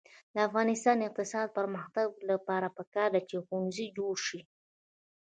د 0.33 0.35
افغانستان 0.47 0.95
د 0.97 1.03
اقتصادي 1.09 1.53
پرمختګ 1.57 2.07
لپاره 2.29 2.67
پکار 2.77 3.09
ده 3.15 3.21
چې 3.29 3.35
ښوونځي 3.45 3.85
جوړ 3.97 4.15
شي. 4.27 4.41